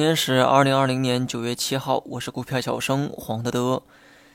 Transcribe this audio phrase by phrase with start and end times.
[0.00, 3.82] 今天是二零二零年九月七号，我是股票小生黄德德。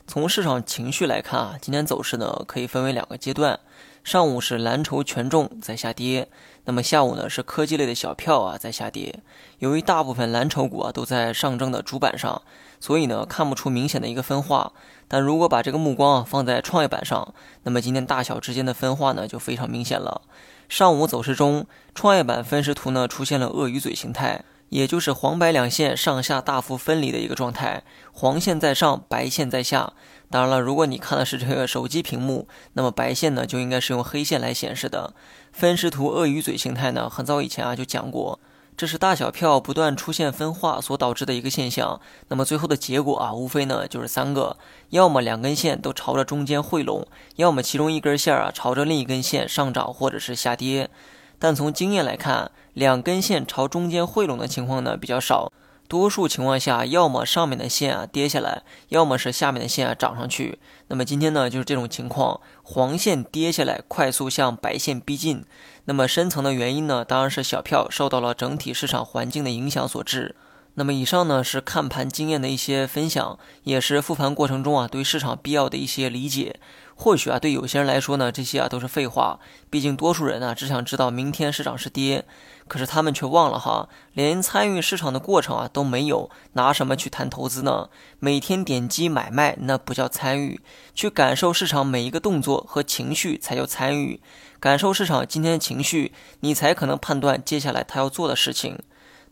[0.06, 3.60] 从市场情绪来看啊，今天走势呢可以分为两个阶段。
[4.04, 6.30] 上午是蓝筹权重在下跌，
[6.66, 9.23] 那么下午呢是科技类的小票啊在下跌。
[9.57, 12.43] 由于大部分蓝筹股啊都在上证的主板上，
[12.79, 14.71] 所以呢看不出明显的一个分化。
[15.07, 20.21] 但如果把这个目光啊放在创业板上，那么今天大小之间的分化呢就非常明显了。
[20.70, 24.43] 上午走势中，创业板分时图呢出现了鳄鱼嘴形态。
[24.75, 29.93] 也就是黄白两线上下大幅分离的一个状态，黄线在上，白线在下。
[30.29, 35.13] 当然了，如果你看的是这个手机屏幕，那么白线呢就应该是用黑线来显示的。
[35.53, 38.38] 分时图鳄鱼嘴形态呢，很早以前啊就讲过，
[38.75, 42.01] 这是大小票不断出现分化所导致的一个现象。
[42.27, 44.57] 那么最后的结果啊，无非呢就是三个：
[44.89, 50.89] 要么两根线都朝着中间汇拢，要么其中一根线啊朝着另一根线上涨或者是下跌。
[51.37, 55.49] 但从经验来看，两根线朝中间汇拢的情况呢比较少，
[55.88, 60.59] 多数情况下，要么上面的线啊跌下来，要么是下面的线啊涨上去。
[60.90, 65.45] 那么今天呢就是这种情况，黄线跌下来，快速向白线逼近。
[65.85, 70.35] 那么深层的原因呢，当然是小票受到了整体市场环境的影响所致。
[70.75, 76.59] 那么以上呢是看盘经验的一些分享，也是复盘过程中啊对市场必要的一些理解。
[76.97, 82.25] 或许啊对有些人来说呢这些啊都是废话，毕竟多数人呢只想知道明天市场是跌，
[82.67, 87.89] 可是他们却忘了哈，连参与市场的过程啊都没有，拿什么去谈投资呢？
[88.19, 90.62] 每天点击买卖那不叫参与，
[90.94, 94.22] 去感受市场每一个动作和情绪才叫参与，
[94.59, 98.79] 感受市场今天的情绪，你才可能判断接下来他要做的事情。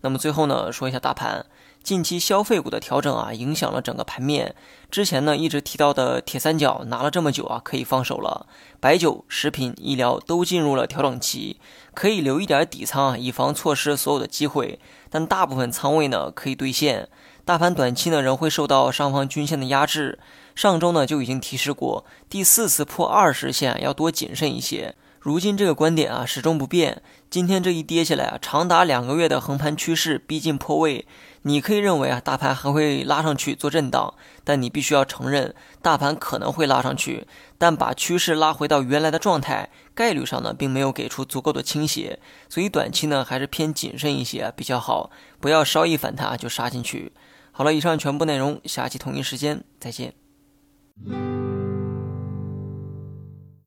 [0.03, 1.45] 那么最后呢，说一下大盘，
[1.81, 4.53] 近期消费股的调整啊，影响了整个盘面。
[4.91, 8.45] 之前呢一直提到的铁三角拿了这么久啊，可以放手了。
[8.81, 11.57] 白酒、食品、医疗都进入了调整期，
[11.93, 14.77] 可以留一点底仓啊，以防错失所有的机会。
[15.09, 17.07] 但大部分仓位呢可以兑现。
[17.45, 20.19] 大盘短期呢仍会受到上方均线的压制。
[20.53, 24.95] 上周呢就已经提示过，第四次破二十线要多谨慎一些。
[25.21, 27.01] 如今这个观点啊始终不变。
[27.33, 31.07] 今天这一跌下来啊，长达两个月的横盘趋势逼近破位，
[31.41, 34.13] 你可以认为啊大盘还会拉上去做震荡，
[34.43, 37.25] 但你必须要承认，大盘可能会拉上去，
[37.57, 47.13] 但把趋势拉回到原来的状态，概率上呢并没有给出足够的倾斜，所以短期呢还是偏谨慎一些比较好，不要稍一反弹就杀进去。
[47.51, 50.13] 好了，以上全部内容，下期同一时间再见。